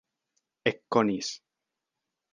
ekkonis 0.69 1.29